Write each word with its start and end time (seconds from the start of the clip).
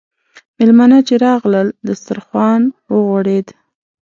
میلمانه 0.57 0.99
چې 1.07 1.13
راغلل، 1.25 1.67
دسترخوان 1.87 2.61
وغوړېد. 2.91 3.47